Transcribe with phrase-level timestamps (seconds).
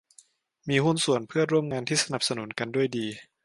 [0.69, 3.05] มีหุ้นส่วนเพื่อนร่วมงานที่สนับสนุนกันด้วยดี